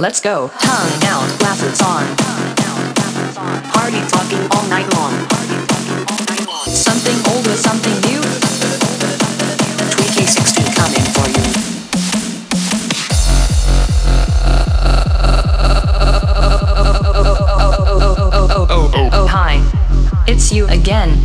Let's 0.00 0.22
go. 0.22 0.48
Tongue 0.58 1.04
out, 1.04 1.38
glasses 1.38 1.82
on. 1.82 2.06
Party 3.72 4.00
talking 4.08 4.40
all 4.50 4.66
night 4.70 4.90
long. 4.94 5.12
Something 6.64 7.14
old 7.30 7.46
with 7.46 7.60
something 7.60 7.92
new. 8.08 8.22
Tweaky 9.92 10.26
16 10.26 10.64
coming 10.72 11.04
for 11.12 11.28
you. 11.28 11.44
Oh, 19.12 19.26
hi. 19.30 19.60
It's 20.26 20.50
you 20.50 20.66
again. 20.68 21.20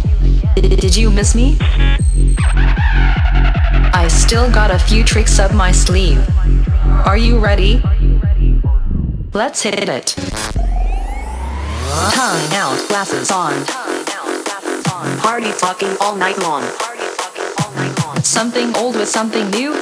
Did 0.57 0.93
you 0.93 1.09
miss 1.09 1.35
me? 1.35 1.57
I 3.93 4.09
still 4.09 4.51
got 4.51 4.71
a 4.71 4.77
few 4.77 5.05
tricks 5.05 5.39
up 5.39 5.53
my 5.53 5.71
sleeve. 5.71 6.19
Are 7.05 7.17
you 7.17 7.39
ready? 7.39 7.81
Let's 9.37 9.61
hit 9.61 9.87
it. 9.87 10.15
Tongue 12.17 12.53
out, 12.57 12.83
glasses 12.87 13.29
on. 13.29 13.53
Party 15.19 15.51
talking 15.59 15.95
all 16.01 16.15
night 16.15 16.39
long. 16.39 16.63
Something 18.23 18.75
old 18.77 18.95
with 18.95 19.07
something 19.07 19.47
new. 19.51 19.75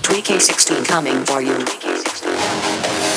Tweaky 0.00 0.40
16 0.40 0.82
coming 0.86 1.26
for 1.26 1.42
you. 1.42 1.52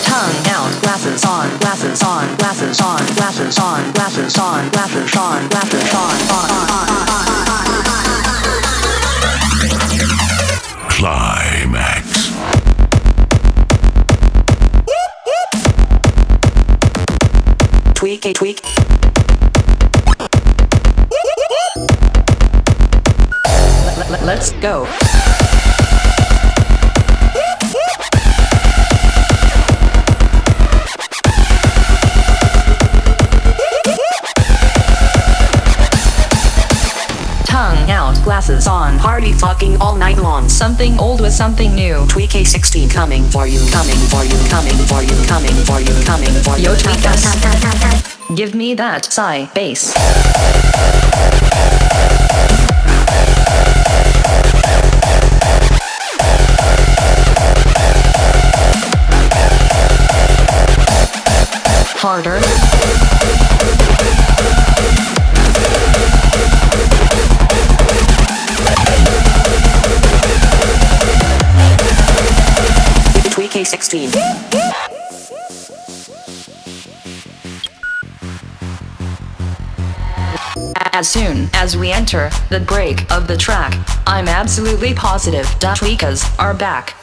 Tongue 0.03 0.47
out, 0.51 0.75
glasses 0.81 1.23
on, 1.23 1.47
glasses 1.59 2.03
on, 2.03 2.35
glasses 2.35 2.81
on, 2.81 2.99
glasses 3.15 3.57
on, 3.57 3.93
glasses 3.93 4.37
on, 4.37 4.69
glasses 4.71 5.15
on, 5.15 5.47
glasses 5.47 5.95
on, 5.95 6.11
on, 6.11 6.27
on, 6.27 6.27
on, 6.27 6.27
on. 6.27 6.63
Climax. 10.89 11.42
Tweak 18.23 18.35
tweak. 18.37 18.61
Let- 23.85 24.09
let- 24.09 24.23
Let's 24.23 24.51
go. 24.61 24.87
Tongue 37.45 37.89
out, 37.91 38.15
glasses 38.23 38.67
on. 38.67 38.97
Party 38.99 39.33
talking 39.33 39.79
all 39.79 39.95
night 39.95 40.17
long. 40.17 40.49
Something 40.49 40.97
old 40.99 41.21
with 41.21 41.33
something 41.33 41.75
new. 41.75 41.95
Tweaky 42.07 42.45
16 42.45 42.89
coming 42.89 43.23
for 43.25 43.45
you. 43.47 43.59
Coming 43.71 43.99
for 44.09 44.23
you. 44.23 44.37
Coming 44.49 44.77
for 44.87 45.03
you. 45.03 45.15
Coming 45.27 45.55
for 45.65 45.79
you. 45.79 45.93
Coming 46.05 46.33
for 46.43 46.57
you. 46.57 46.69
Yo, 46.69 46.75
tweak 46.75 47.05
us. 47.05 48.12
Give 48.35 48.55
me 48.55 48.73
that 48.75 49.11
sigh 49.11 49.51
bass. 49.53 49.93
Harder. 61.95 62.39
Tweaky 73.29 73.65
16. 73.65 74.09
As 80.95 81.09
soon 81.09 81.49
as 81.53 81.75
we 81.75 81.91
enter 81.91 82.29
the 82.51 82.59
break 82.59 83.11
of 83.11 83.27
the 83.27 83.35
track, 83.35 83.73
I'm 84.05 84.27
absolutely 84.27 84.93
positive 84.93 85.47
Tweekaz 85.47 86.37
are 86.37 86.53
back. 86.53 86.95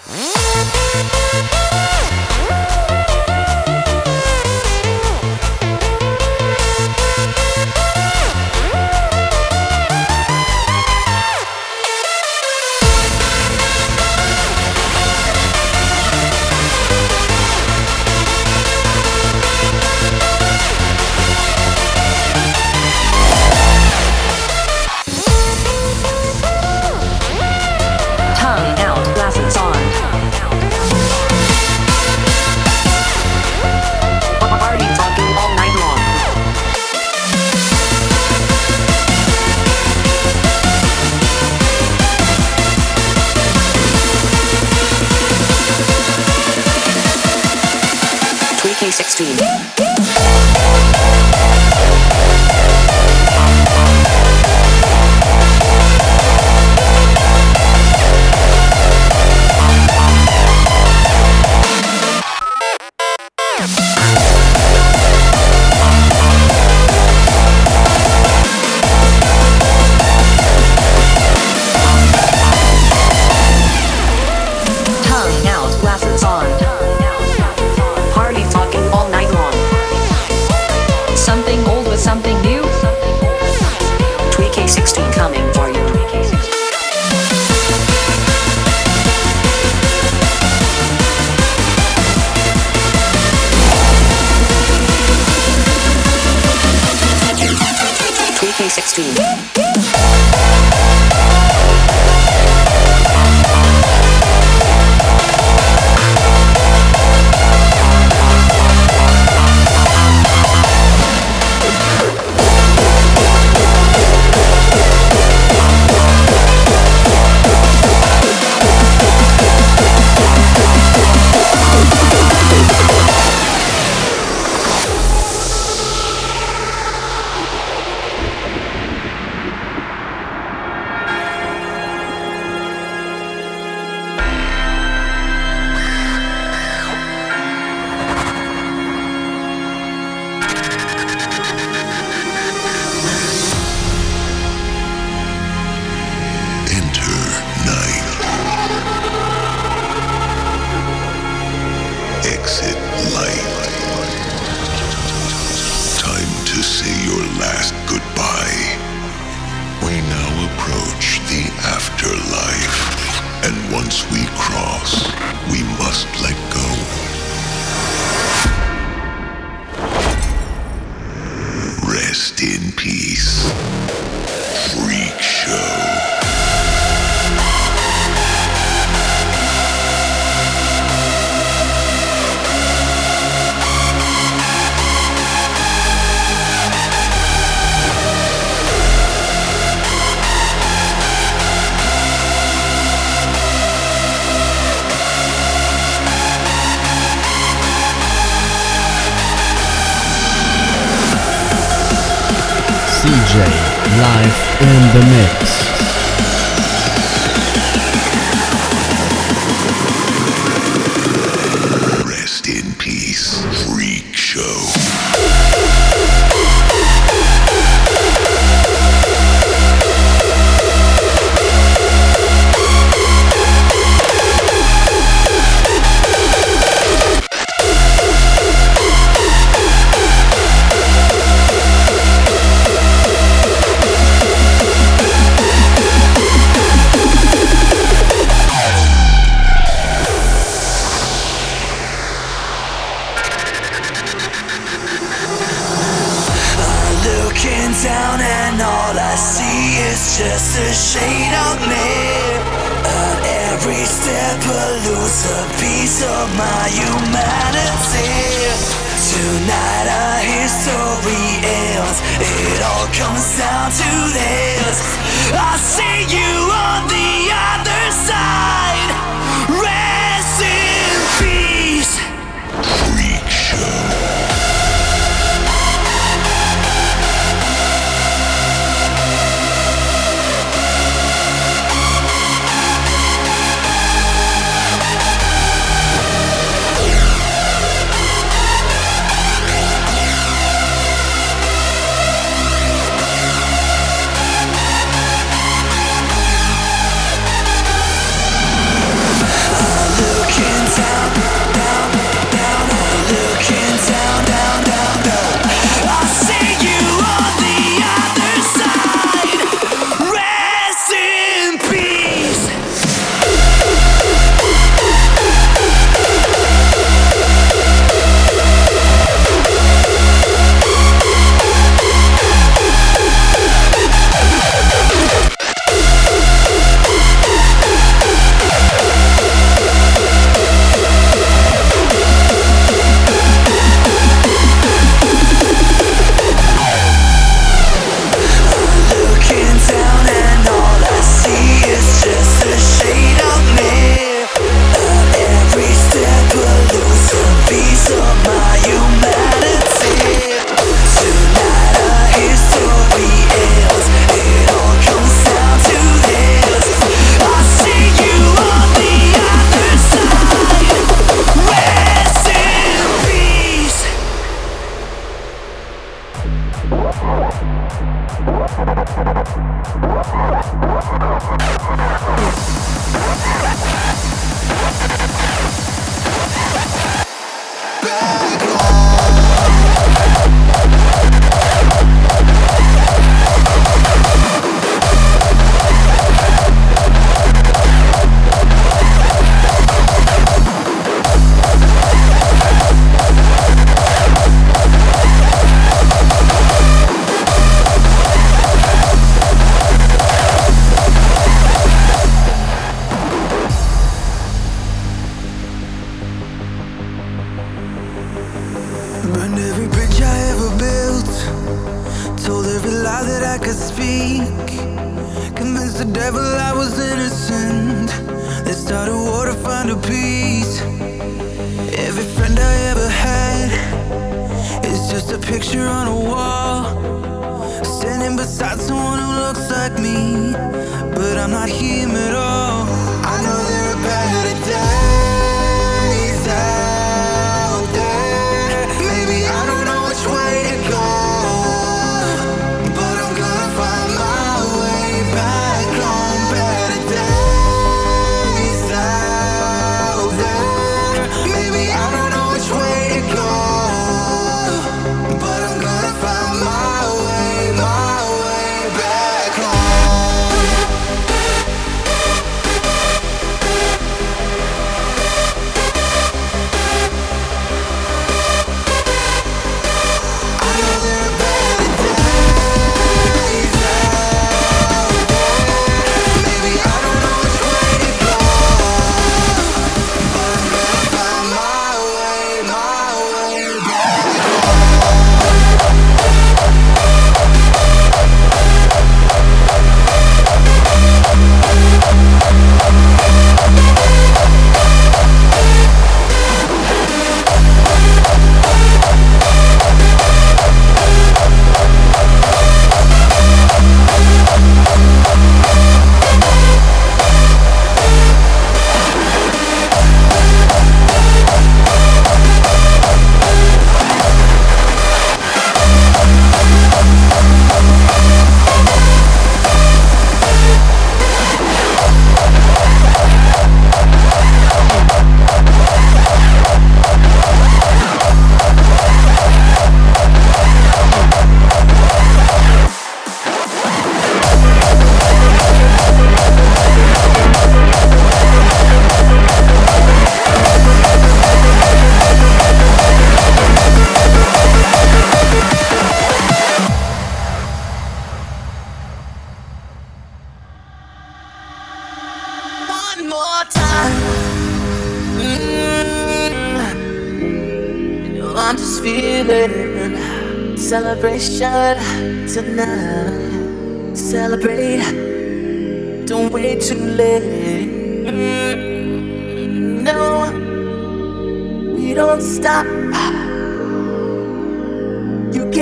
Tweaky 49.11 49.70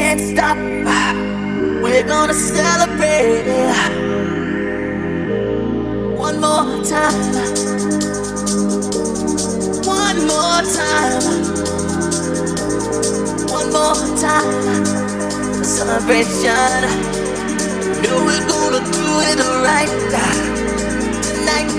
can't 0.08 0.20
stop. 0.20 0.56
We're 1.82 2.06
gonna 2.06 2.32
celebrate 2.32 3.44
it 3.46 3.76
one 6.16 6.40
more 6.40 6.82
time. 6.82 7.34
One 9.84 10.18
more 10.32 10.62
time 10.78 11.24
one 13.58 13.70
more 13.70 14.06
time. 14.16 14.84
Celebration. 15.62 16.80
Know 18.02 18.16
we're 18.28 18.46
gonna 18.54 18.82
do 18.98 19.08
it 19.28 19.38
right 19.68 19.92
tonight. 21.26 21.70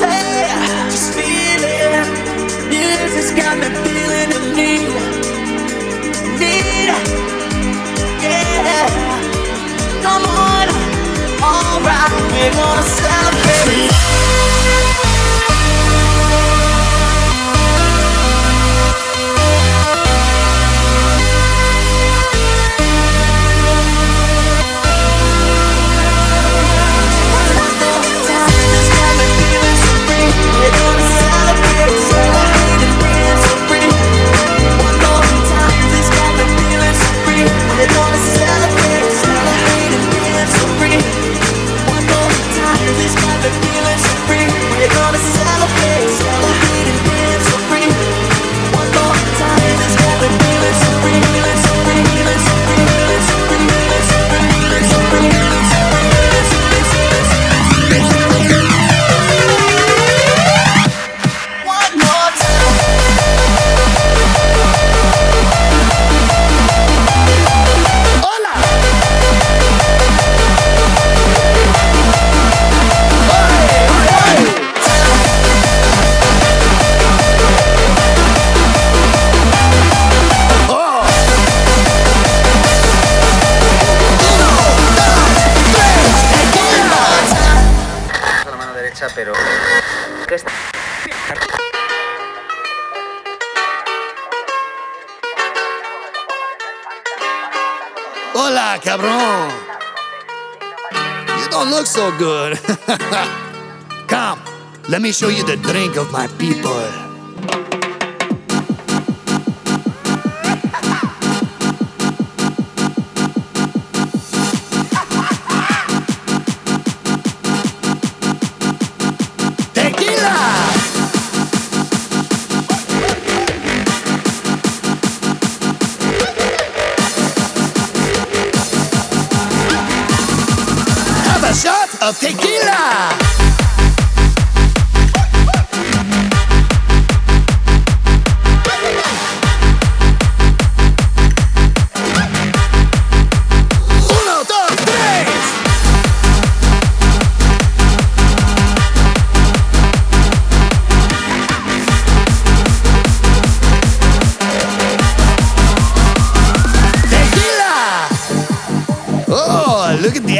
Hey, 0.00 0.48
just 0.90 1.08
feel 1.12 1.64
it. 1.76 2.06
Music's 2.70 3.32
got 3.38 3.54
me 3.58 3.68
feeling 3.84 4.30
the 4.34 4.40
need. 4.56 4.88
Need. 6.40 7.37
Come 10.02 10.24
on. 10.24 10.68
Alright, 11.40 12.10
we're 12.32 12.50
gonna 12.50 12.82
celebrate. 12.82 14.27
Good. 102.16 102.58
Come, 104.08 104.40
let 104.88 105.02
me 105.02 105.12
show 105.12 105.28
you 105.28 105.44
the 105.44 105.56
drink 105.56 105.96
of 105.96 106.10
my 106.12 106.26
people. 106.38 107.07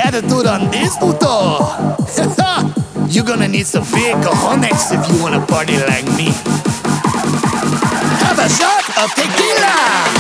Attitude 0.09 0.47
on 0.47 0.71
this 0.71 0.97
puto. 0.97 1.59
You're 3.13 3.25
gonna 3.25 3.47
need 3.49 3.67
some 3.67 3.85
big 3.85 4.17
cojones 4.25 4.89
if 4.91 5.13
you 5.13 5.23
wanna 5.23 5.45
party 5.45 5.77
like 5.81 6.07
me. 6.17 6.33
Have 8.25 8.39
a 8.39 8.49
shot 8.49 8.85
of 9.03 9.11
tequila! 9.15 10.18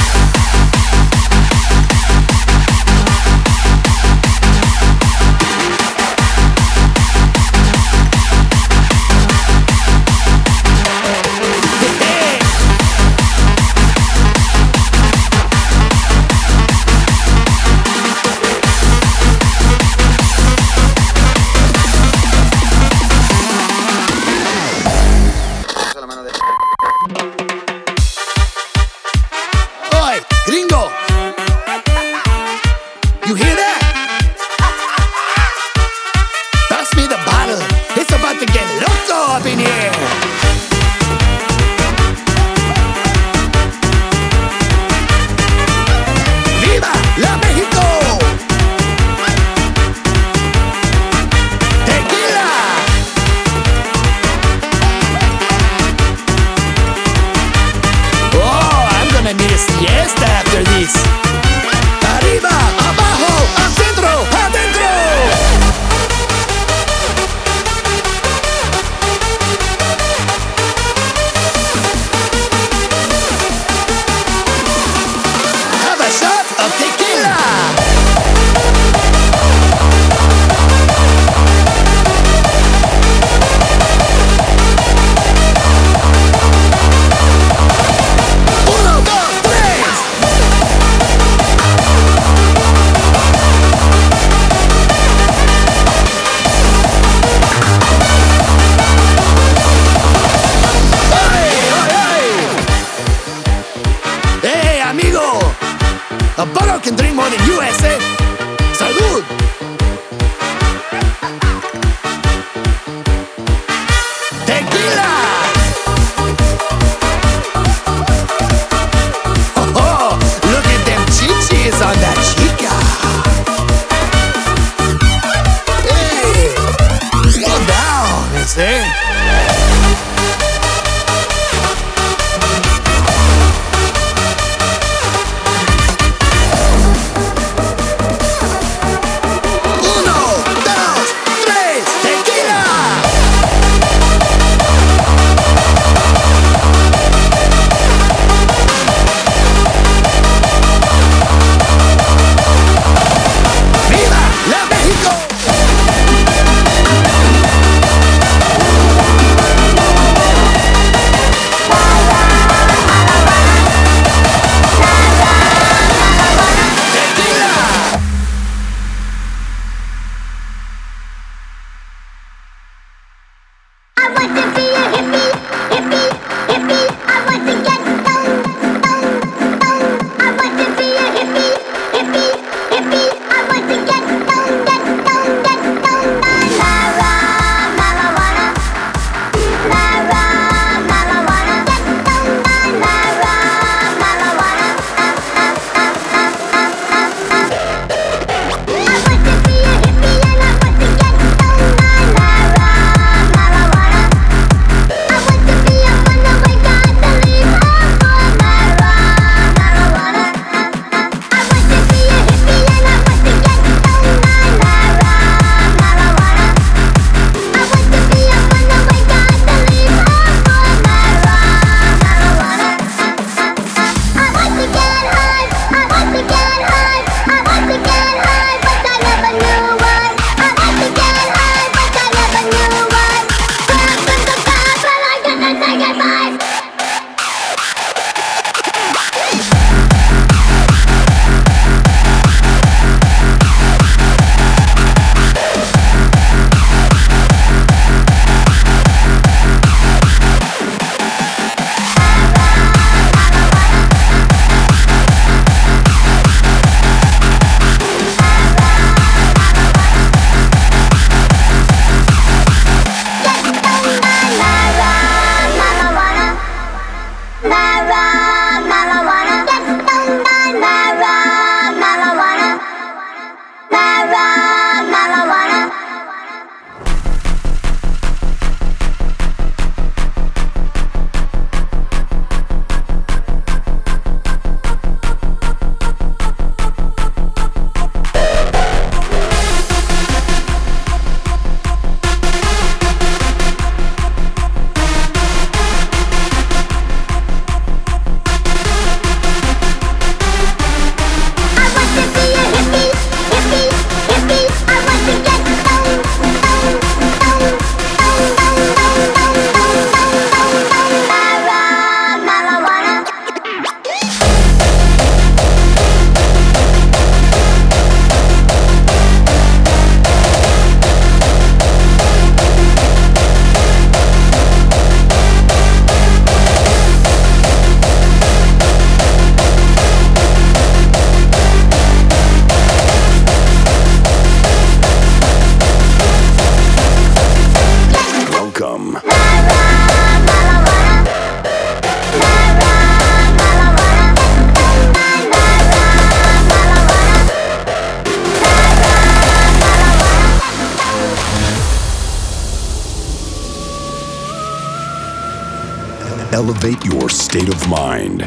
elevate 356.38 356.84
your 356.84 357.08
state 357.08 357.48
of 357.48 357.68
mind. 357.68 358.20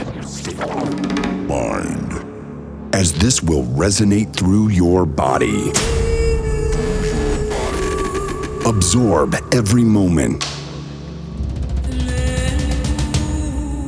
Mind. 1.48 2.94
As 2.94 3.14
this 3.14 3.42
will 3.42 3.64
resonate 3.64 4.36
through 4.36 4.68
your 4.68 5.06
body. 5.06 5.70
Absorb 8.70 9.34
every 9.54 9.86
moment 9.86 10.44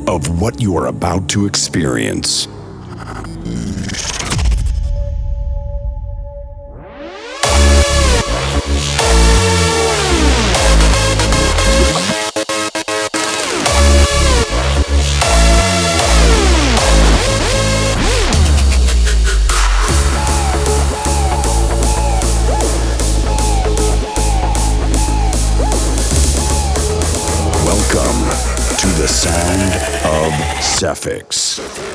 of 0.08 0.40
what 0.40 0.58
you 0.58 0.74
are 0.78 0.86
about 0.86 1.28
to 1.28 1.44
experience. 1.44 2.48
Fix. 31.04 31.93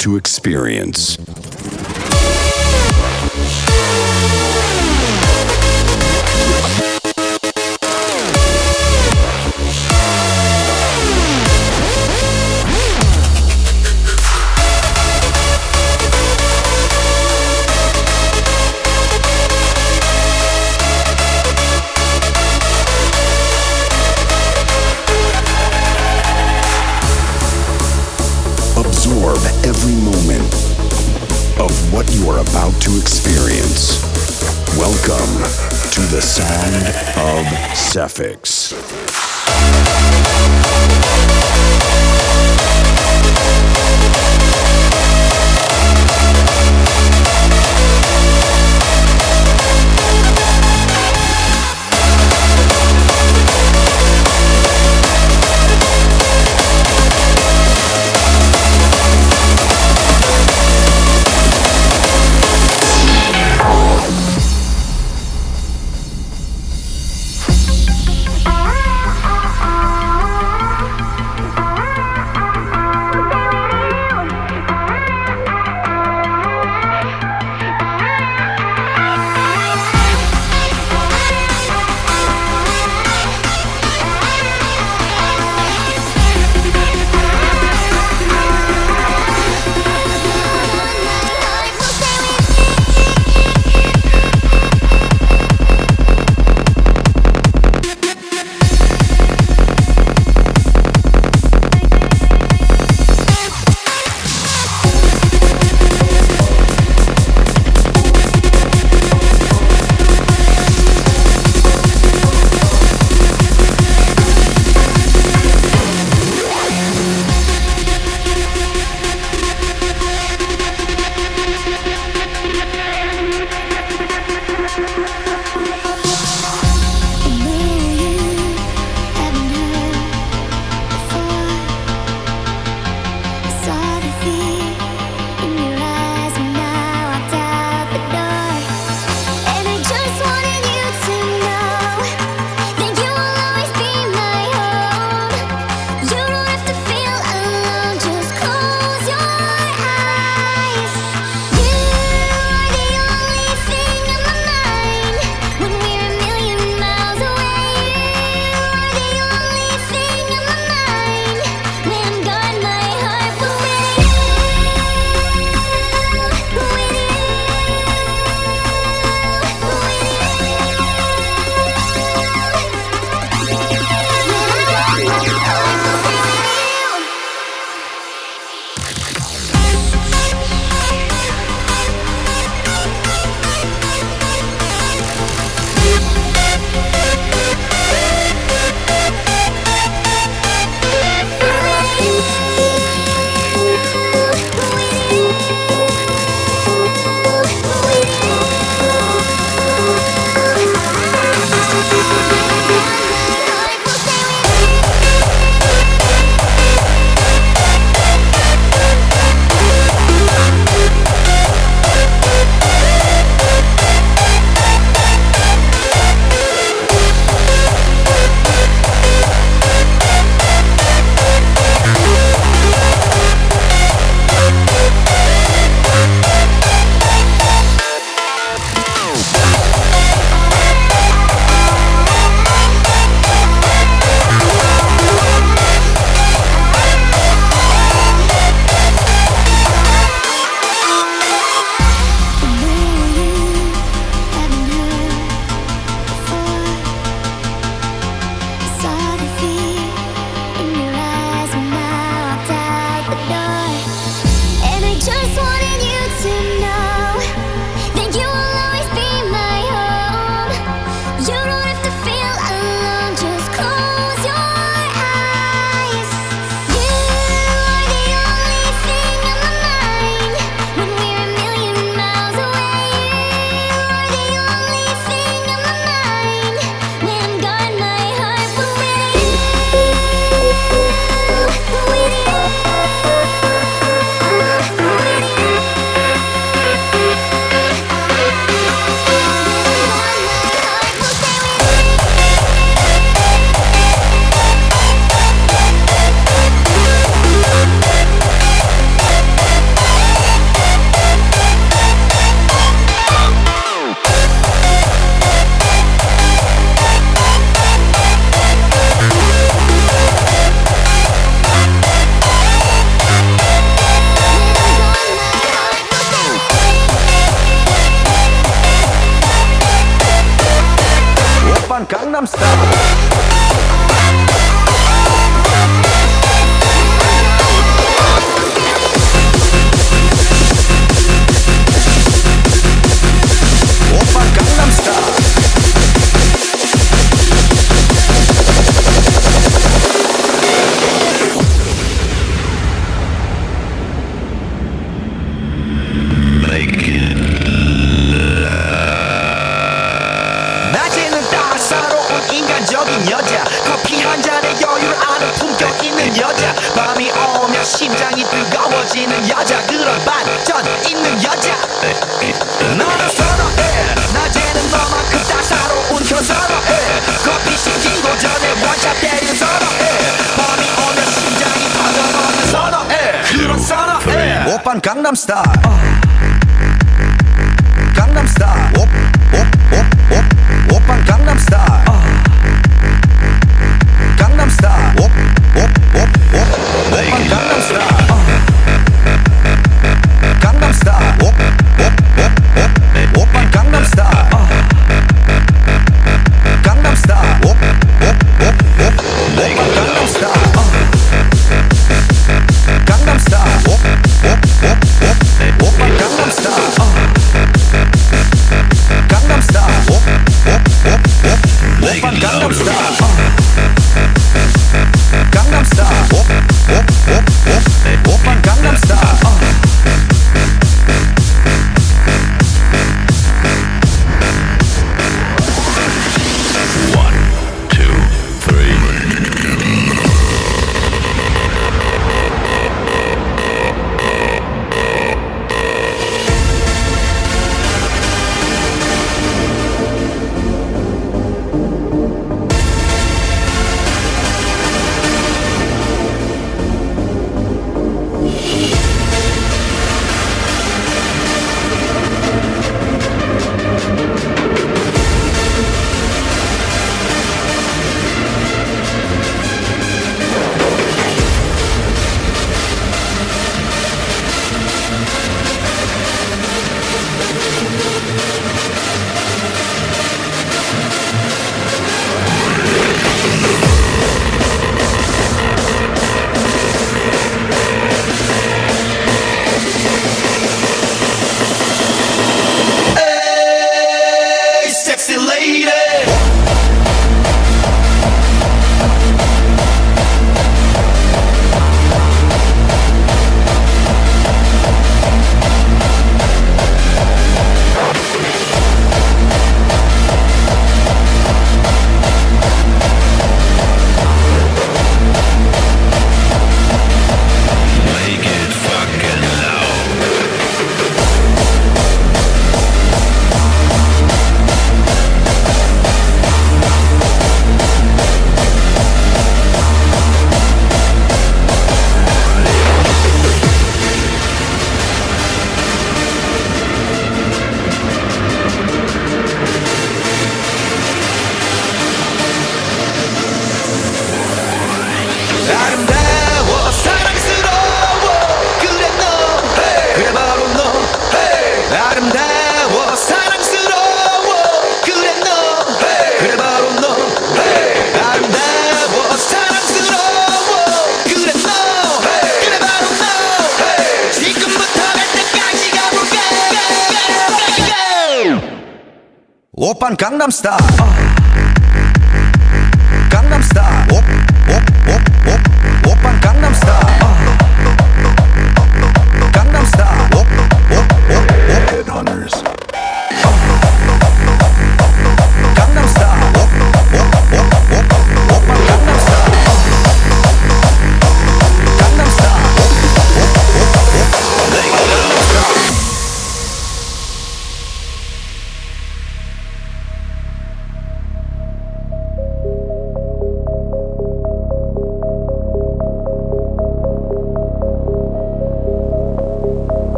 To 0.00 0.16
experience. 0.16 1.18
Of 38.20 38.49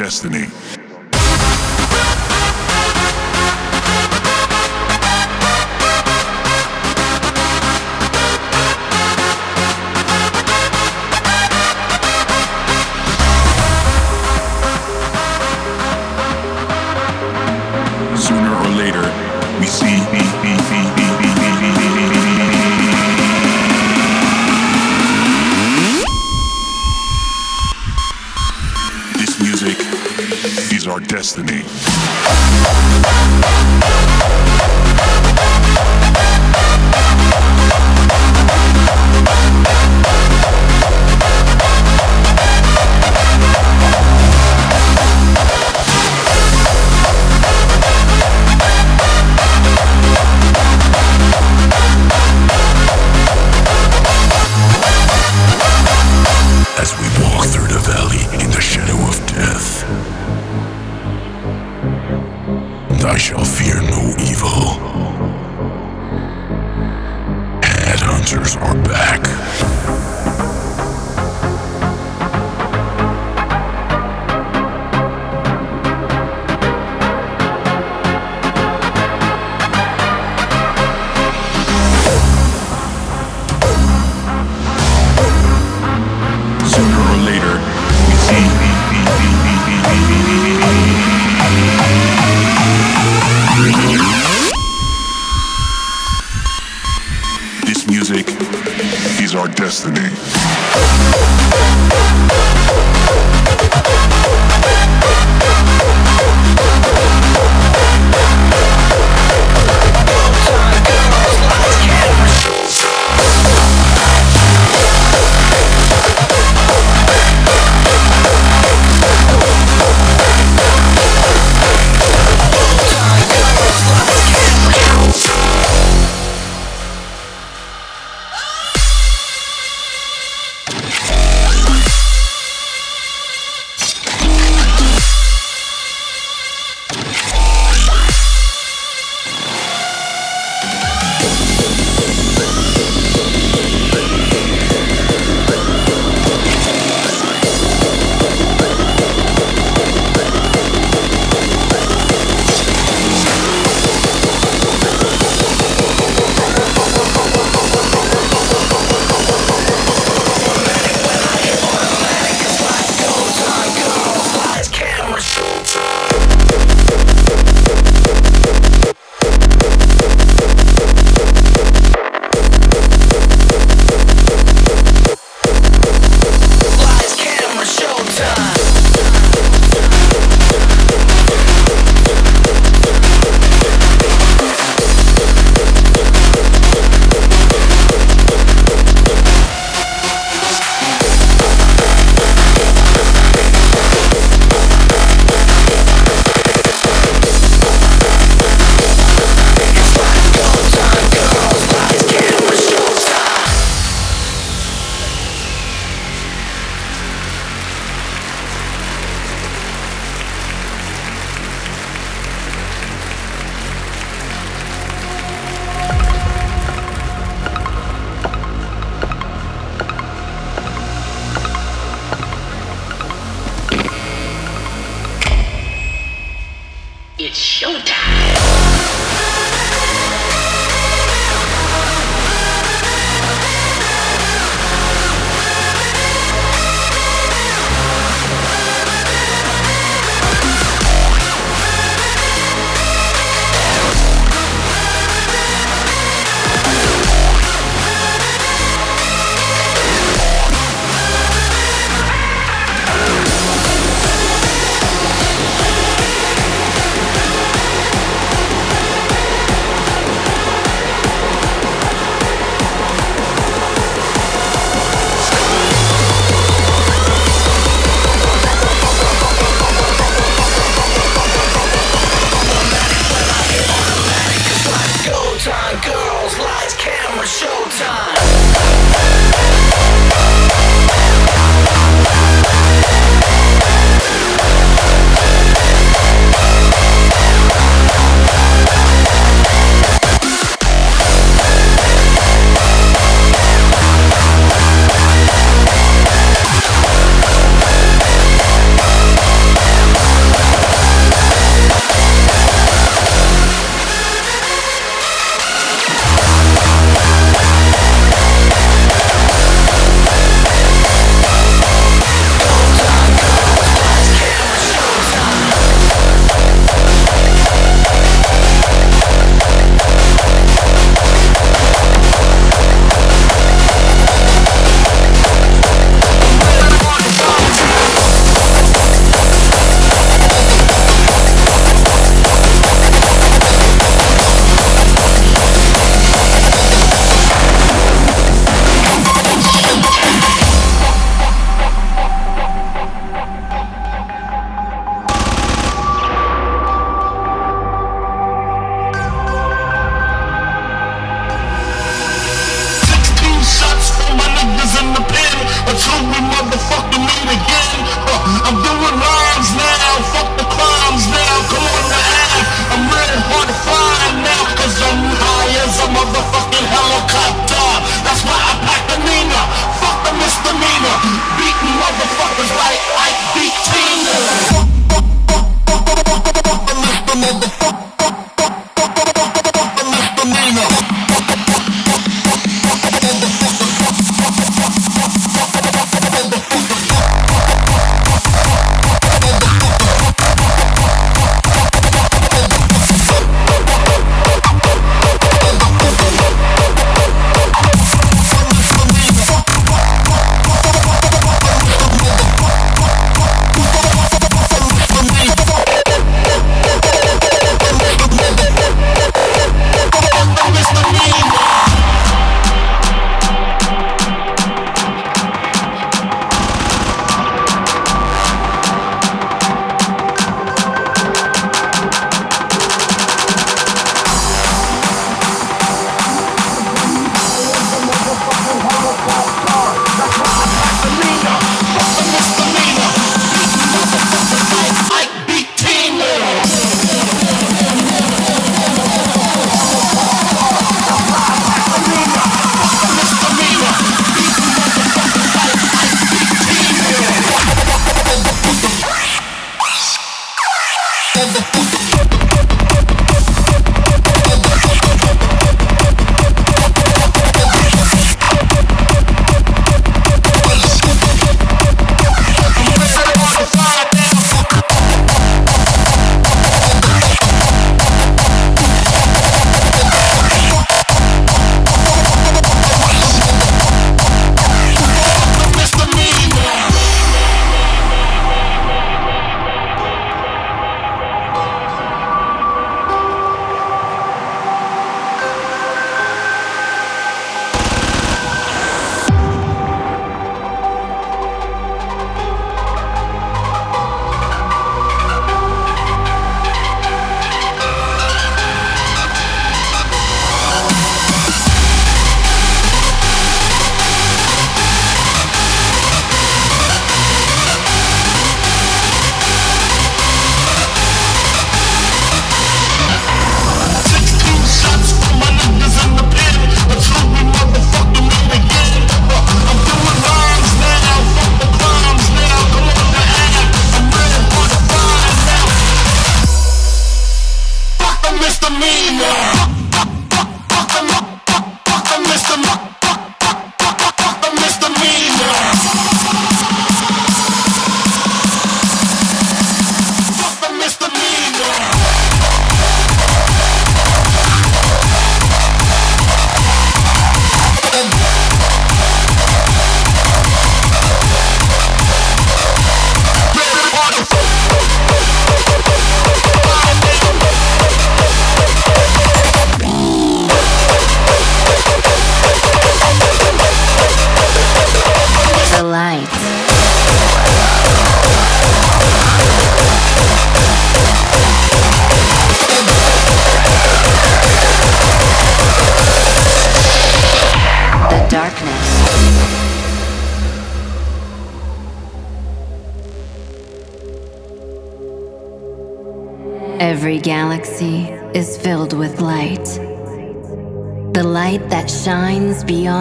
destiny. 0.00 0.79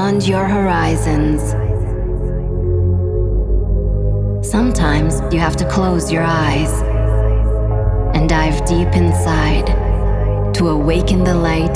Beyond 0.09 0.27
your 0.27 0.45
horizons. 0.45 1.41
Sometimes 4.43 5.21
you 5.31 5.39
have 5.39 5.55
to 5.57 5.69
close 5.69 6.11
your 6.11 6.23
eyes 6.23 6.71
and 8.15 8.27
dive 8.27 8.65
deep 8.65 8.87
inside 8.95 9.67
to 10.55 10.69
awaken 10.69 11.23
the 11.23 11.35
light 11.35 11.75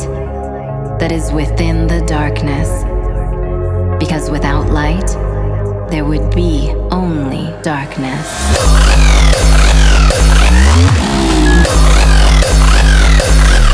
that 0.99 1.11
is 1.11 1.31
within 1.31 1.85
the 1.85 2.01
darkness. 2.07 2.83
Because 3.99 4.31
without 4.31 4.67
light, 4.71 5.09
there 5.91 6.05
would 6.05 6.33
be 6.33 6.71
only 6.89 7.53
darkness. 7.61 8.27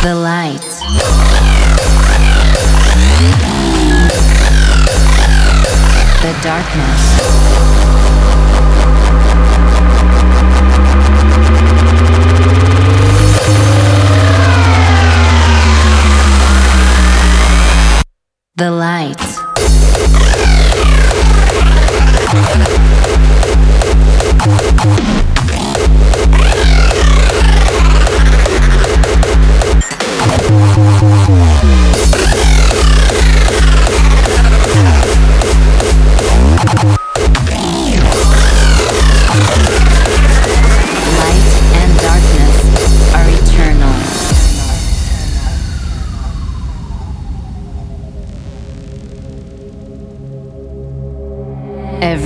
The 0.04 0.16
light. 0.16 1.29
The 6.22 6.34
darkness. 6.42 7.89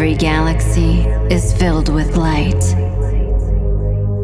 Every 0.03 0.17
galaxy 0.17 0.99
is 1.33 1.53
filled 1.53 1.87
with 1.87 2.17
light. 2.17 2.59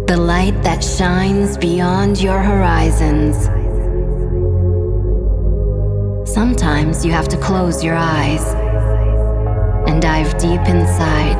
The 0.07 0.17
light 0.17 0.61
that 0.61 0.83
shines 0.83 1.57
beyond 1.57 2.19
your 2.19 2.37
horizons. 2.37 3.45
Sometimes 6.29 7.05
you 7.05 7.13
have 7.13 7.29
to 7.29 7.37
close 7.37 7.81
your 7.81 7.95
eyes 7.95 8.43
and 9.89 10.01
dive 10.01 10.37
deep 10.37 10.59
inside 10.67 11.39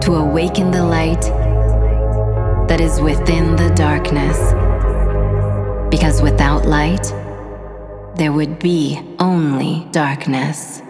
to 0.00 0.14
awaken 0.14 0.70
the 0.70 0.82
light 0.82 1.20
that 2.68 2.80
is 2.80 3.02
within 3.02 3.54
the 3.56 3.68
darkness. 3.74 4.38
Because 5.90 6.22
without 6.22 6.64
light, 6.64 7.04
there 8.16 8.32
would 8.32 8.58
be 8.60 8.98
only 9.18 9.86
darkness. 9.90 10.80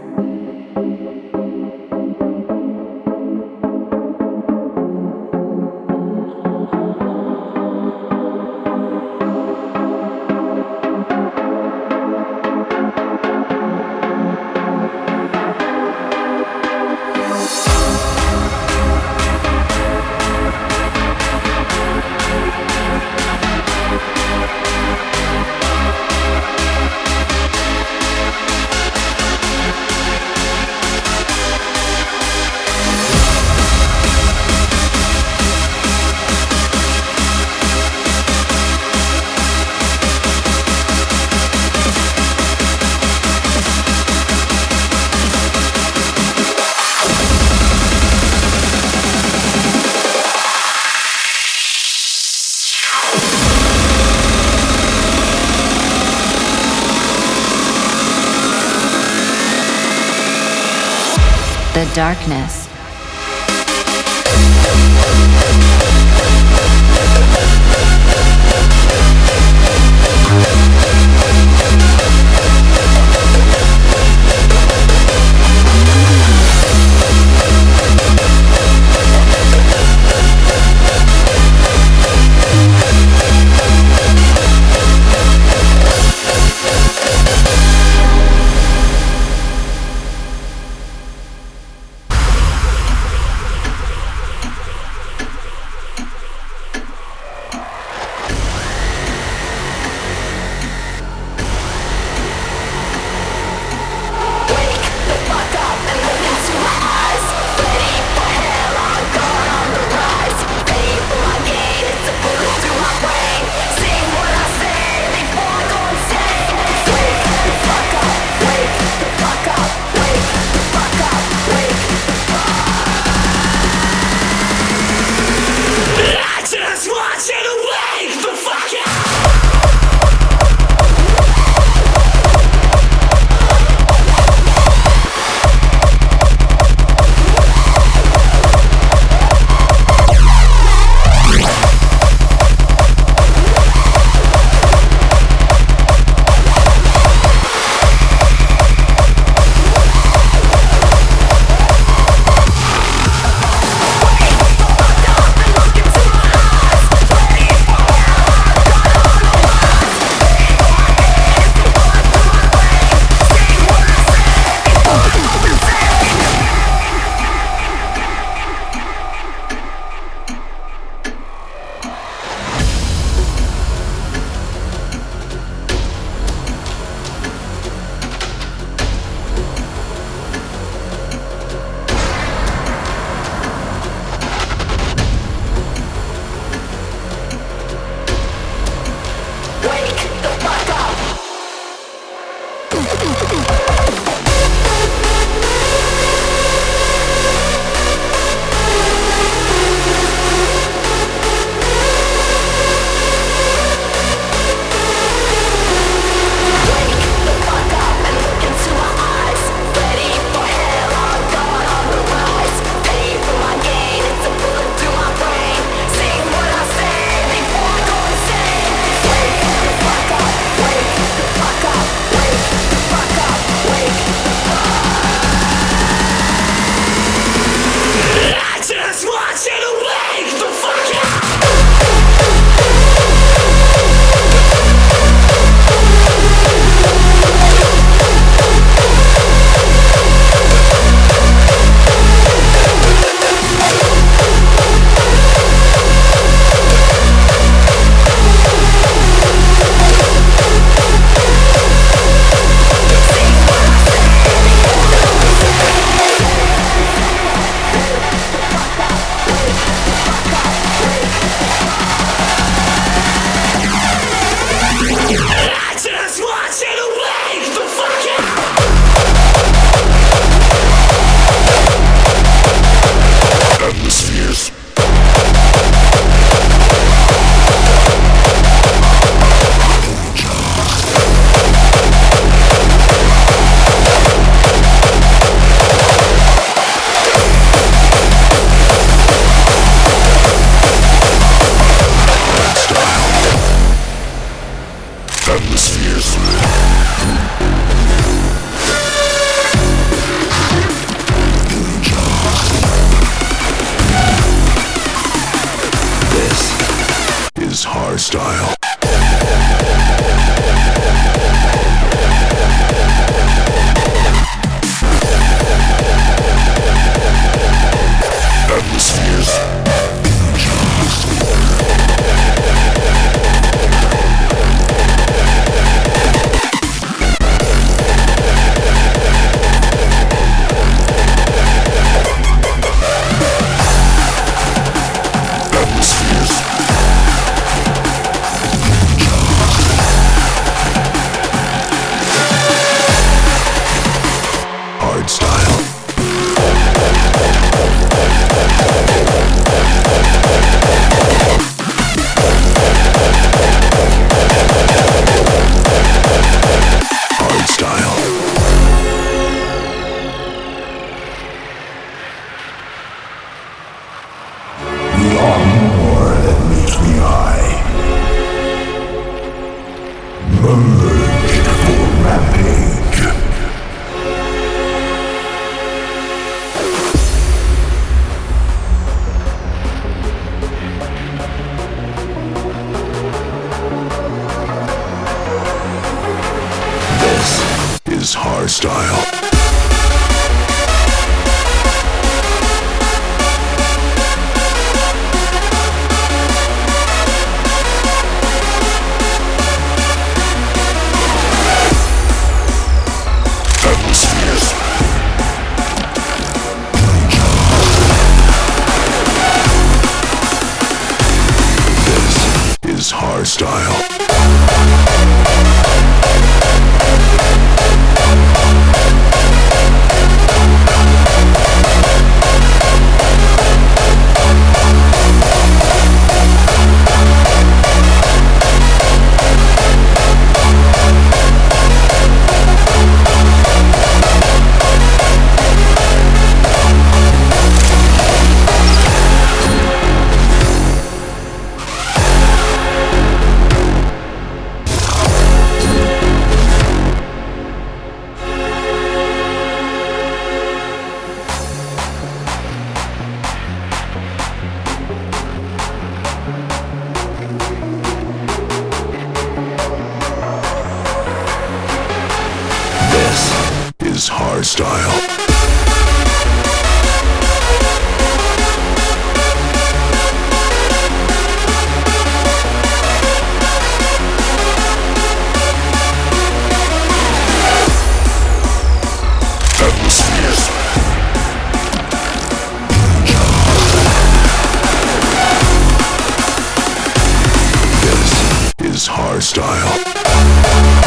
Is 488.75 488.89
hardstyle. 488.89 490.84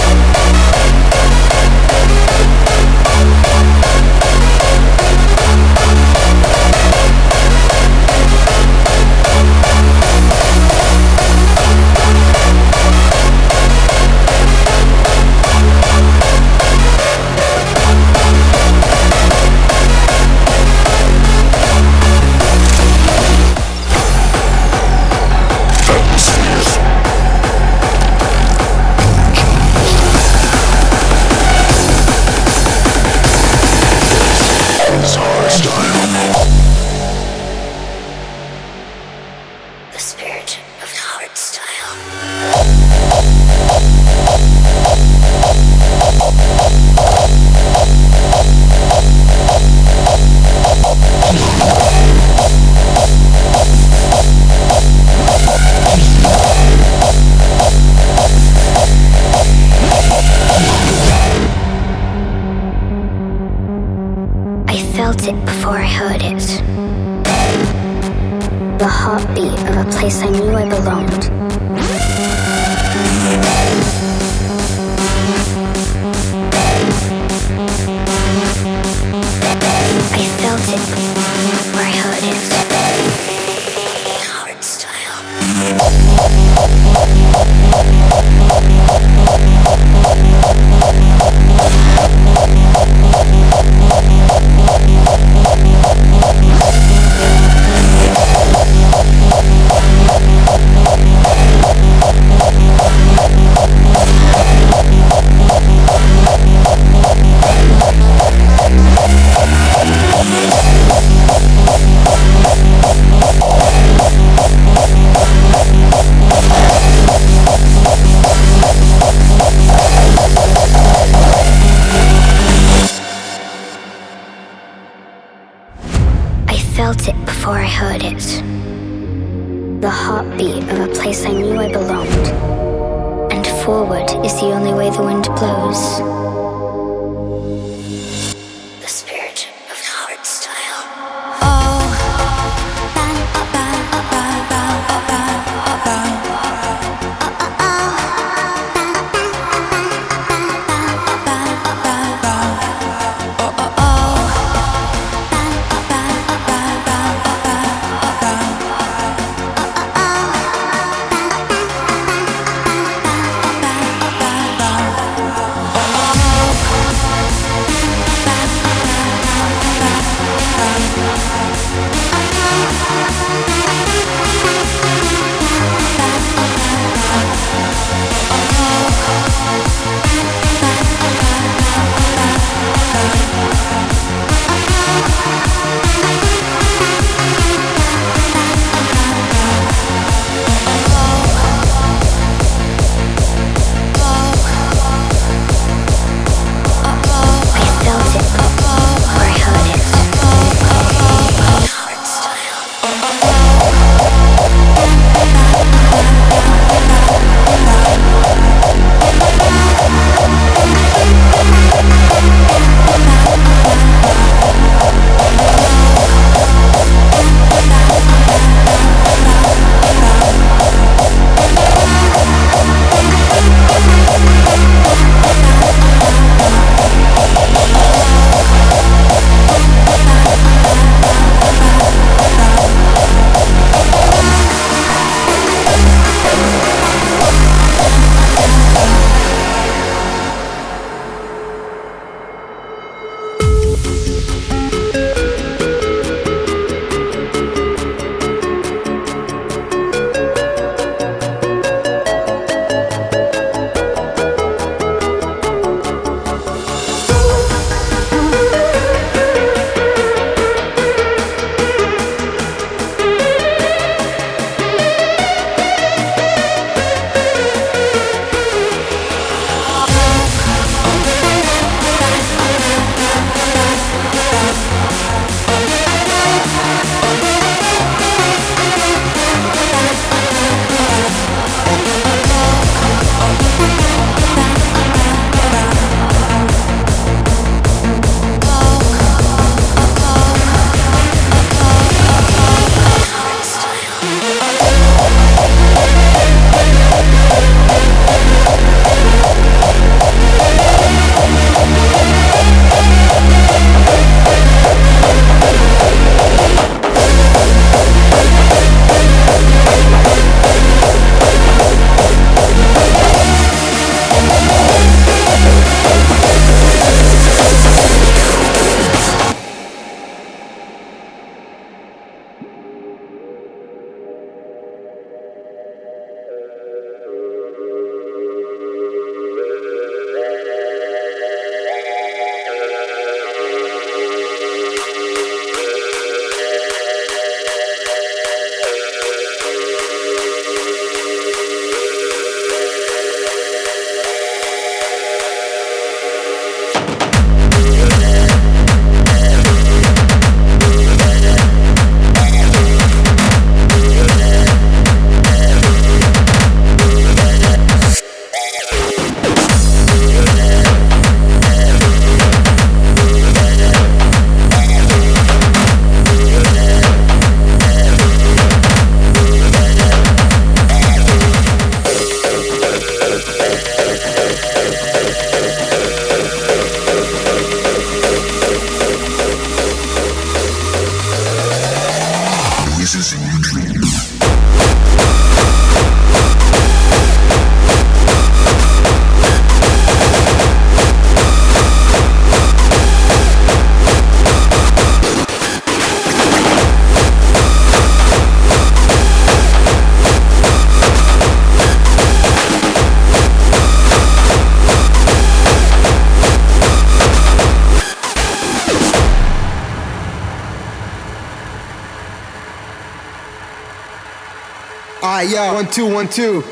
One, 415.58 415.72
two, 415.72 415.92
one, 415.92 416.08
two. 416.08 416.44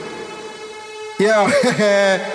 Yo, 1.20 1.47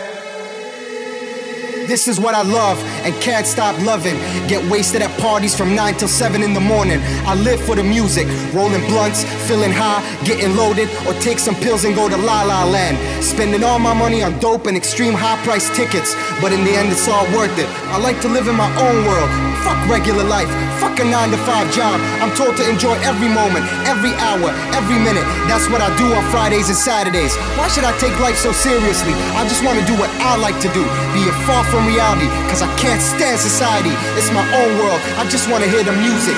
This 1.91 2.07
is 2.07 2.21
what 2.21 2.37
I 2.37 2.43
love 2.43 2.79
and 3.03 3.12
can't 3.21 3.45
stop 3.45 3.77
loving. 3.85 4.14
Get 4.47 4.62
wasted 4.71 5.03
at 5.03 5.11
parties 5.18 5.57
from 5.57 5.75
9 5.75 5.95
till 5.95 6.07
7 6.07 6.45
in 6.45 6.55
the 6.55 6.61
morning. 6.61 7.01
I 7.27 7.35
live 7.35 7.61
for 7.61 7.75
the 7.75 7.83
music, 7.83 8.29
rolling 8.55 8.87
blunts, 8.87 9.25
feeling 9.49 9.73
high, 9.73 10.01
getting 10.25 10.55
loaded, 10.55 10.89
or 11.09 11.14
take 11.14 11.41
some 11.41 11.57
pills 11.57 11.85
and 11.85 11.97
go 11.97 12.09
to 12.09 12.16
La 12.16 12.43
La 12.45 12.62
Land. 12.62 12.97
Spending 13.25 13.64
all 13.64 13.81
my 13.81 13.93
money 13.93 14.23
on 14.23 14.39
dope 14.39 14.68
and 14.68 14.77
extreme 14.77 15.14
high 15.14 15.43
price 15.43 15.75
tickets, 15.77 16.14
but 16.41 16.53
in 16.53 16.62
the 16.62 16.71
end 16.71 16.93
it's 16.93 17.09
all 17.09 17.27
worth 17.37 17.59
it. 17.59 17.66
I 17.91 17.99
like 17.99 18.21
to 18.21 18.29
live 18.29 18.47
in 18.47 18.55
my 18.55 18.71
own 18.79 19.05
world. 19.07 19.50
Fuck 19.65 19.77
regular 19.89 20.25
life, 20.25 20.49
fuck 20.81 20.99
a 21.01 21.05
9 21.05 21.31
to 21.31 21.37
5 21.37 21.75
job. 21.75 22.01
I'm 22.25 22.33
told 22.35 22.57
to 22.57 22.65
enjoy 22.69 22.97
every 23.05 23.29
moment, 23.29 23.69
every 23.85 24.13
hour, 24.17 24.51
every 24.73 24.97
minute. 24.97 25.25
That's 25.47 25.69
what 25.69 25.81
I 25.81 25.93
do 26.01 26.09
on 26.17 26.25
Fridays 26.33 26.69
and 26.69 26.77
Saturdays. 26.77 27.37
Why 27.61 27.69
should 27.69 27.85
I 27.85 27.93
take 27.99 28.19
life 28.21 28.37
so 28.37 28.53
seriously? 28.53 29.13
I 29.37 29.45
just 29.49 29.63
want 29.65 29.79
to 29.79 29.85
do 29.85 29.95
what 30.01 30.09
I 30.25 30.37
like 30.37 30.59
to 30.65 30.71
do, 30.73 30.83
be 31.13 31.29
it 31.29 31.37
far 31.45 31.63
from 31.69 31.87
reality, 31.87 32.27
cause 32.49 32.63
I 32.63 32.71
can't 32.81 33.03
stand 33.03 33.39
society. 33.39 33.93
It's 34.17 34.33
my 34.33 34.45
own 34.57 34.71
world, 34.81 35.01
I 35.21 35.29
just 35.29 35.51
want 35.51 35.63
to 35.63 35.69
hear 35.69 35.85
the 35.85 35.93
music. 35.93 36.37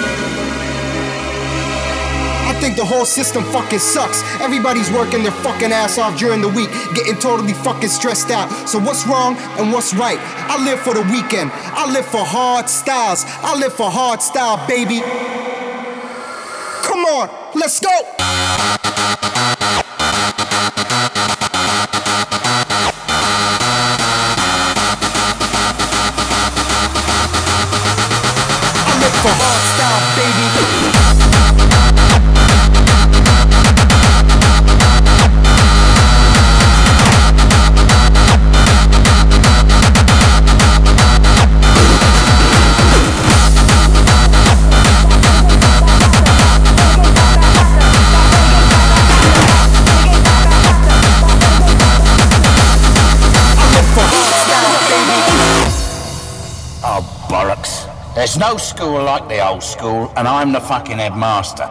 I 2.43 2.55
think 2.61 2.77
the 2.77 2.85
whole 2.85 3.07
system 3.07 3.45
fucking 3.45 3.79
sucks. 3.79 4.20
Everybody's 4.41 4.91
working 4.91 5.23
their 5.23 5.33
fucking 5.47 5.73
ass 5.73 5.97
off 5.97 6.18
during 6.18 6.43
the 6.43 6.49
week, 6.49 6.68
getting 6.93 7.16
totally 7.16 7.55
fucking 7.55 7.89
stressed 7.89 8.31
out. 8.31 8.51
So 8.68 8.79
what's 8.79 9.07
wrong 9.07 9.37
and 9.57 9.73
what's 9.73 9.95
right? 9.95 10.18
I 10.51 10.62
live 10.62 10.81
for 10.81 10.93
the 10.93 11.01
weekend. 11.09 11.51
I 11.75 11.91
live 11.91 12.07
for 12.07 12.25
hard 12.25 12.68
styles. 12.68 13.25
I 13.27 13.57
live 13.59 13.73
for 13.73 13.91
hard 13.91 14.20
style, 14.23 14.66
baby. 14.68 15.01
Come 16.87 17.05
on, 17.07 17.31
let's 17.55 17.81
go. 17.81 18.12
There's 58.33 58.51
no 58.51 58.57
school 58.57 59.05
like 59.05 59.28
the 59.28 59.47
old 59.47 59.62
school, 59.62 60.11
and 60.16 60.26
I'm 60.26 60.53
the 60.53 60.61
fucking 60.61 60.97
headmaster. 60.97 61.70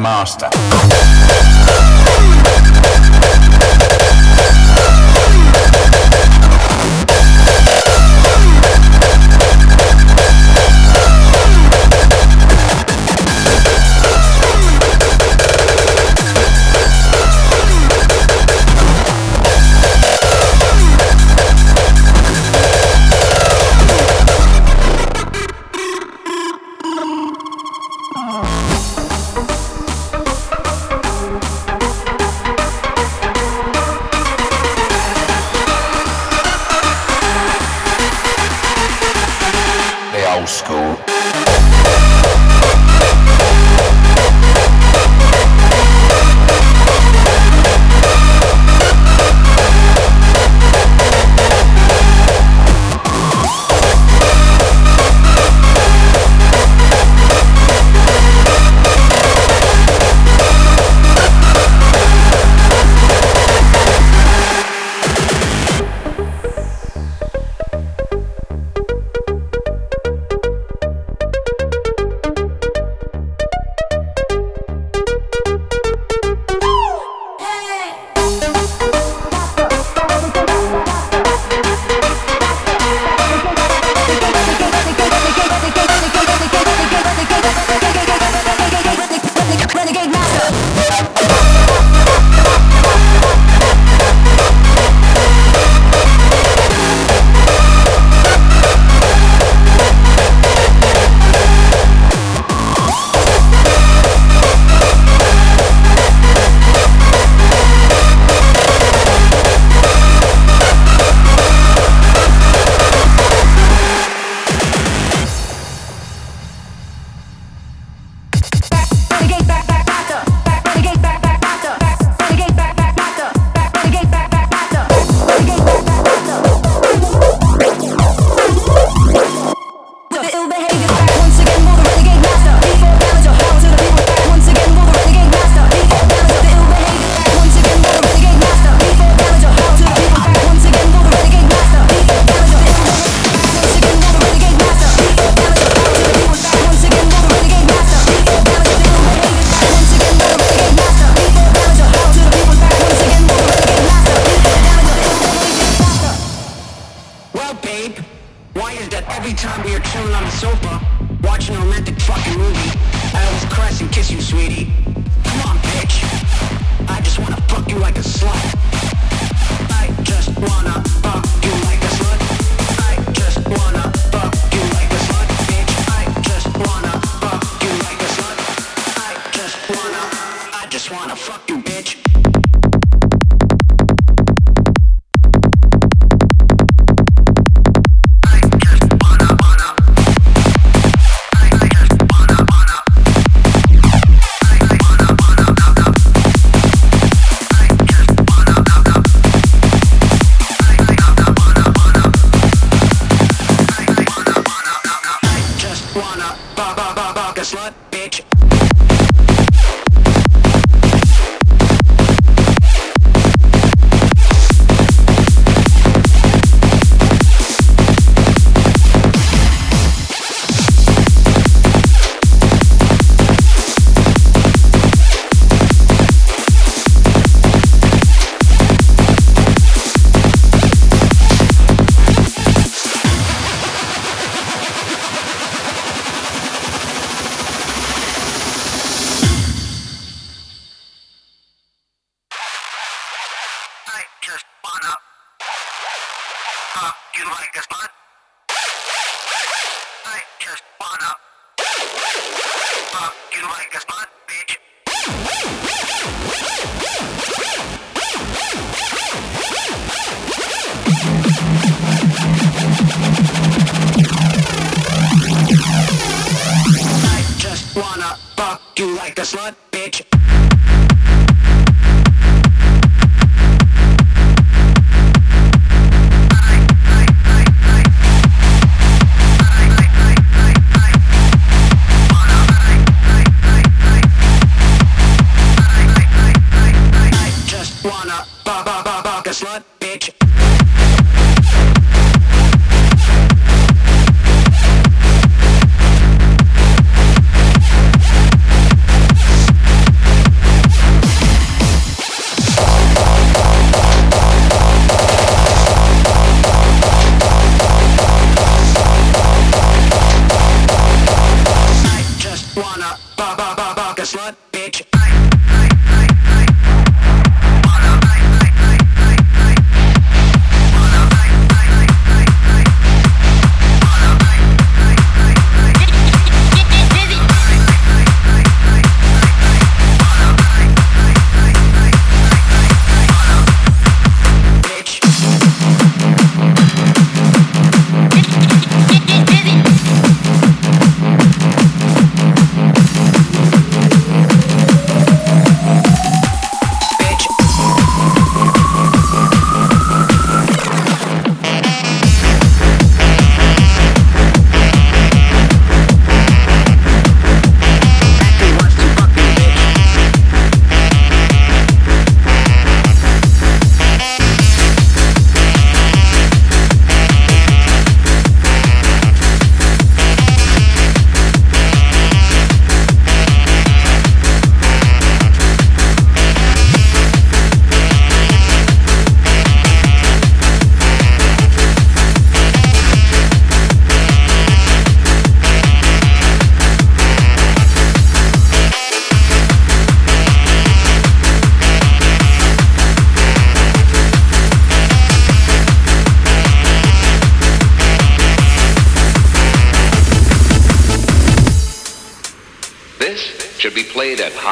The 0.00 0.99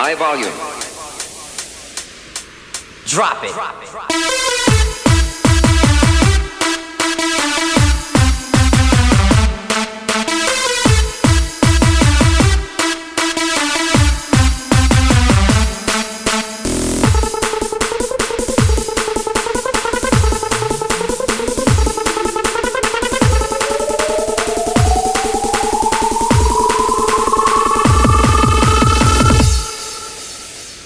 high 0.09 0.15
volume. 0.15 0.48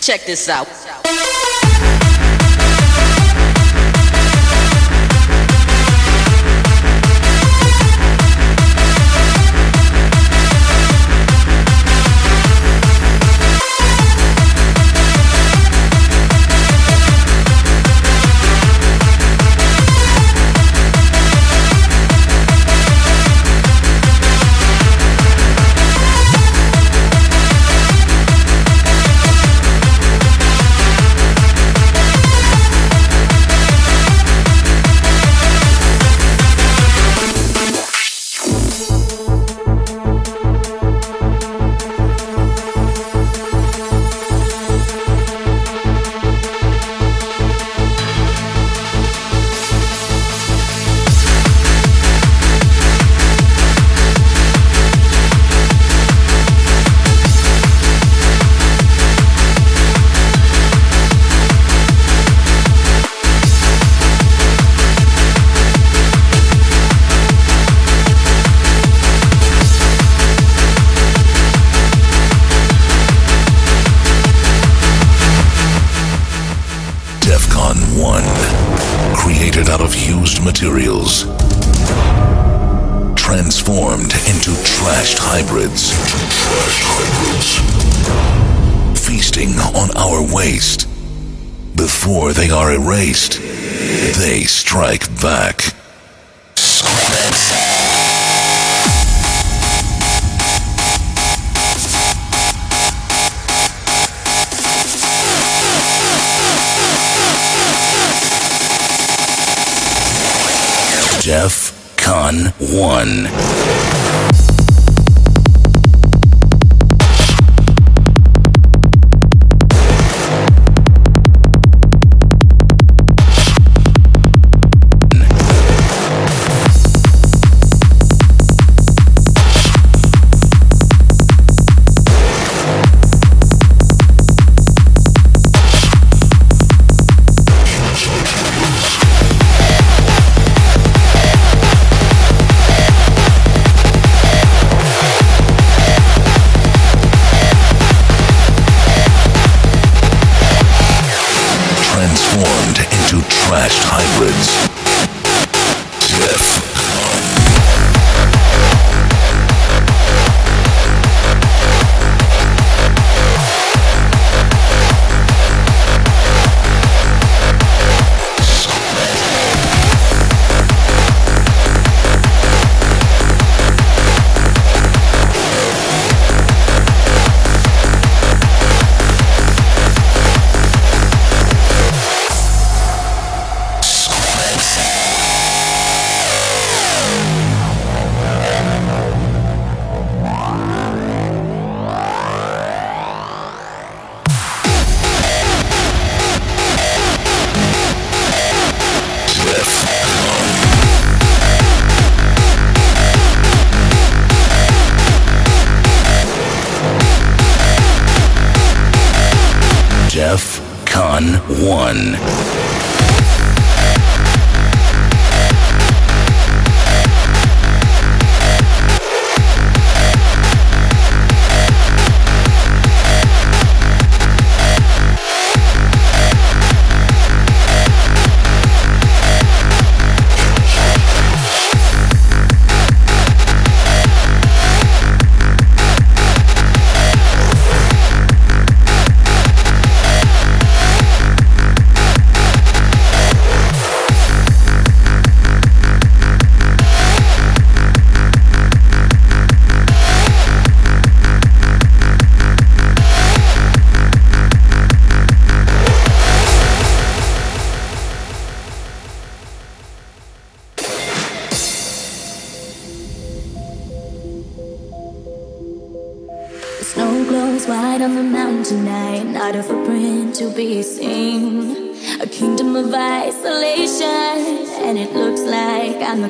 Check 0.03 0.27
this 0.27 0.49
out. 0.49 0.82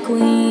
Queen. 0.05 0.42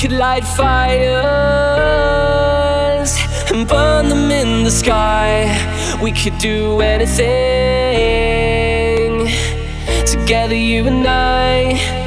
could 0.00 0.12
light 0.12 0.44
fires 0.44 0.68
and 3.50 3.66
burn 3.66 4.08
them 4.08 4.30
in 4.30 4.62
the 4.62 4.70
sky. 4.70 5.50
We 6.00 6.12
could 6.12 6.38
do 6.38 6.80
anything 6.80 7.18
together, 10.06 10.54
you 10.54 10.86
and 10.86 11.04
I. 11.04 11.97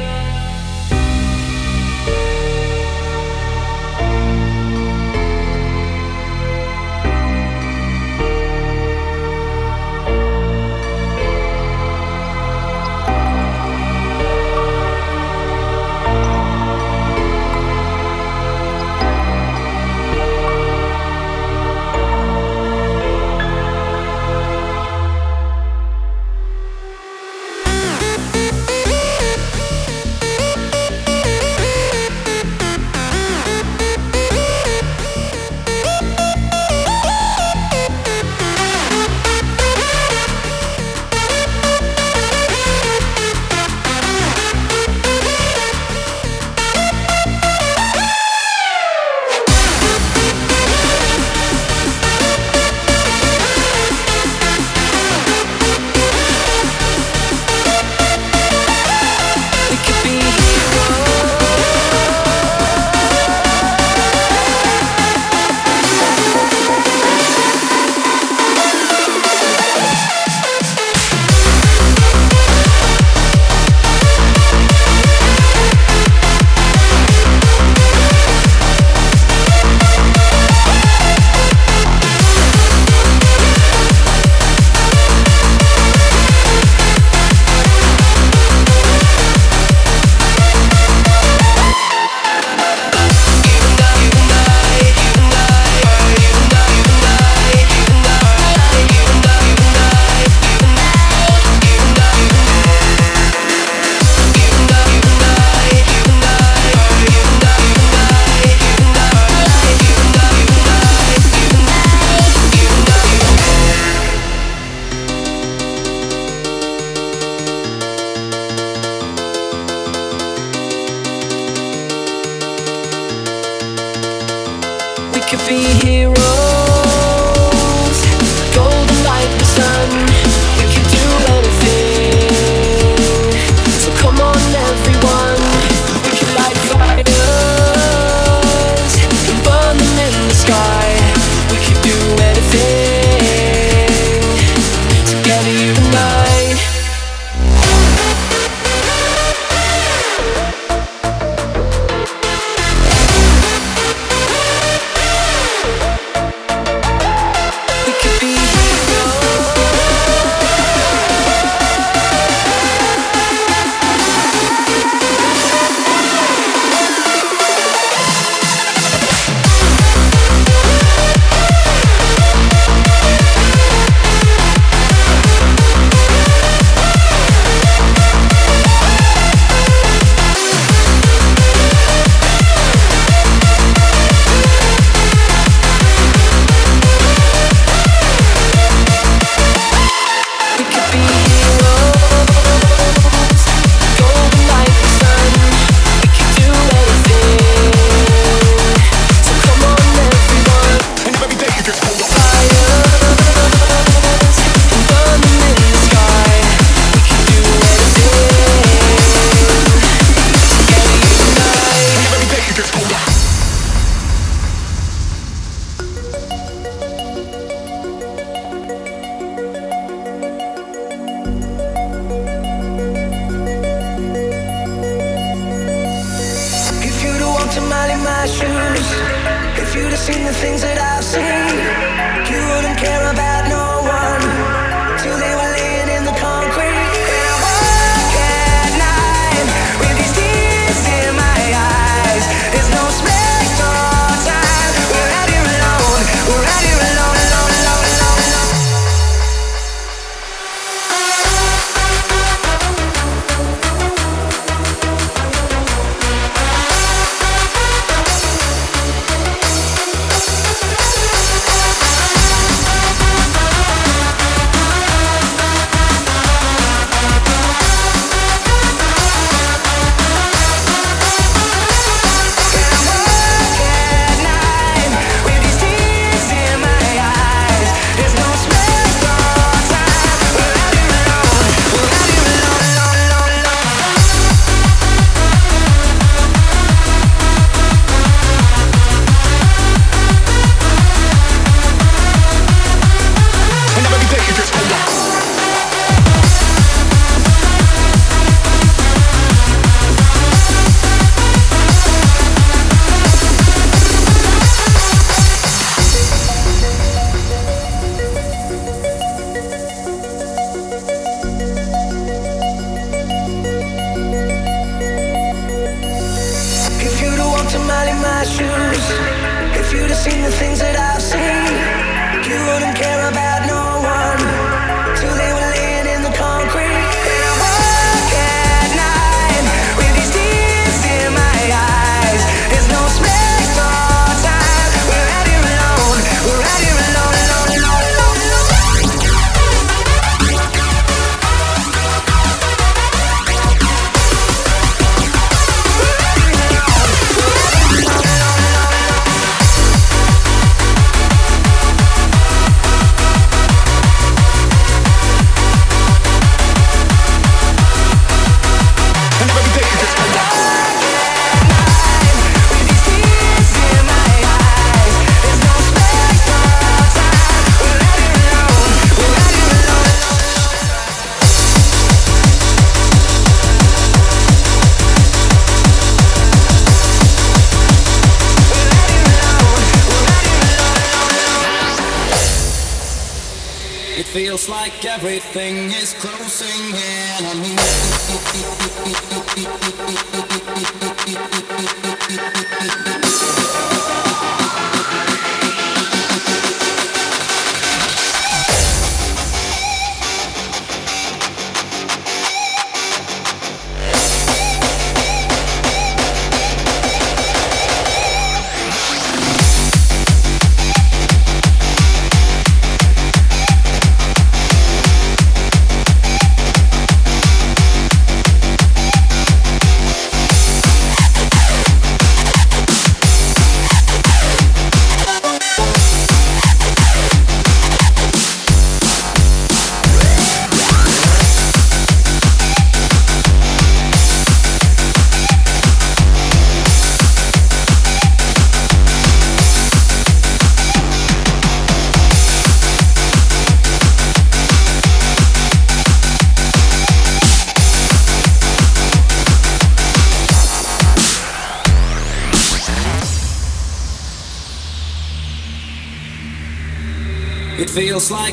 It 383.94 384.06
feels 384.06 384.48
like 384.48 384.86
everything 384.86 385.70
is 385.70 385.92
closing 385.92 386.74
in 386.74 387.26
on 387.26 387.42
me. 387.42 387.54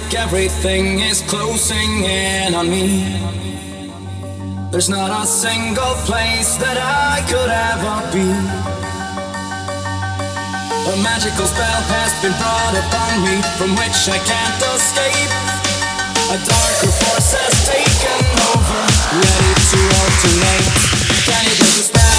like 0.10 0.20
everything 0.20 1.00
is 1.00 1.22
closing 1.22 2.04
in 2.04 2.56
on 2.56 2.70
me. 2.70 3.20
There's 4.72 4.90
not 4.90 5.10
a 5.12 5.26
single 5.26 5.96
place 6.06 6.56
that 6.58 6.78
I 6.78 7.22
could 7.30 7.50
ever 7.50 7.96
be. 8.14 8.26
A 10.90 10.96
magical 11.04 11.46
spell 11.46 11.82
has 11.94 12.12
been 12.22 12.34
brought 12.42 12.76
upon 12.84 13.12
me 13.22 13.36
from 13.58 13.72
which 13.78 14.10
I 14.10 14.18
can't 14.26 14.62
escape. 14.74 15.32
A 16.34 16.38
darker 16.42 16.94
force 17.02 17.34
has 17.38 17.56
taken 17.70 18.22
over, 18.50 18.82
ready 19.14 19.54
to 19.70 19.80
alternate. 20.00 20.70
Can 21.26 21.44
it 21.46 21.58
just 21.58 21.94
dispelled? 21.94 22.19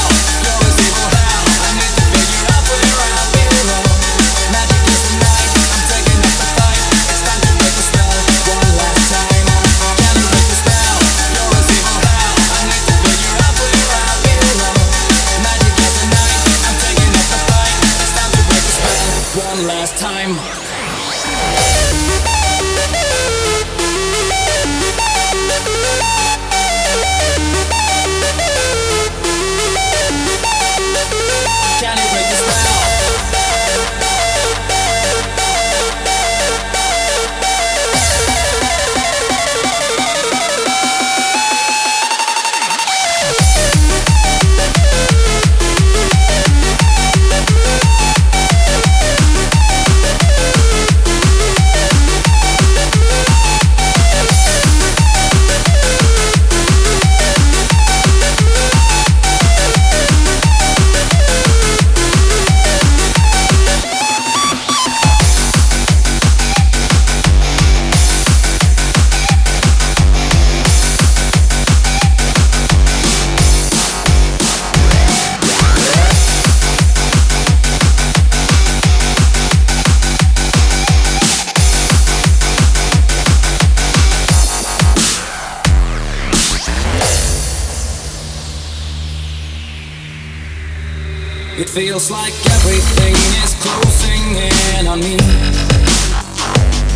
Feels 91.71 92.11
like 92.11 92.35
everything 92.51 93.15
is 93.45 93.55
closing 93.63 94.35
in 94.35 94.89
on 94.89 94.99
me. 94.99 95.17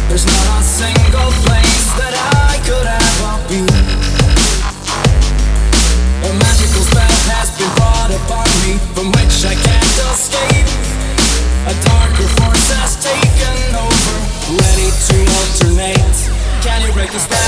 There's 0.08 0.26
not 0.26 0.46
a 0.58 0.62
single 0.66 1.30
place 1.46 1.86
that 1.94 2.10
I 2.50 2.58
could 2.66 2.82
ever 2.82 3.34
be. 3.46 3.62
A 6.26 6.32
magical 6.42 6.82
spell 6.90 7.16
has 7.30 7.54
been 7.54 7.70
brought 7.78 8.10
upon 8.18 8.50
me 8.66 8.74
from 8.98 9.14
which 9.14 9.46
I 9.46 9.54
can't 9.54 9.94
escape. 10.10 10.66
A 11.70 11.74
darker 11.86 12.26
force 12.42 12.66
has 12.74 12.98
taken 12.98 13.78
over, 13.78 14.16
ready 14.58 14.90
to 14.90 15.16
alternate. 15.38 16.18
Can 16.66 16.82
you 16.82 16.92
break 16.94 17.12
the 17.12 17.20
spell? 17.20 17.43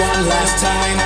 One 0.00 0.22
last 0.28 0.56
time. 0.56 0.96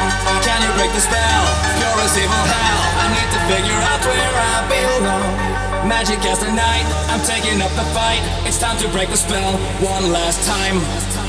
Can 0.46 0.58
you 0.62 0.70
break 0.78 0.92
the 0.94 1.02
spell? 1.02 1.42
You're 1.82 2.00
as 2.06 2.14
evil 2.14 2.44
hell. 2.46 2.80
I 3.02 3.06
need 3.10 3.30
to 3.34 3.40
figure 3.50 3.80
out 3.90 4.00
where 4.06 4.34
I 4.38 4.56
belong. 4.70 5.88
Magic 5.88 6.18
against 6.18 6.40
the 6.40 6.52
night, 6.52 6.86
I'm 7.10 7.20
taking 7.26 7.60
up 7.60 7.70
the 7.74 7.84
fight. 7.92 8.22
It's 8.46 8.58
time 8.58 8.78
to 8.78 8.88
break 8.88 9.10
the 9.10 9.16
spell 9.16 9.58
one 9.82 10.12
last 10.12 10.46
time. 10.46 11.23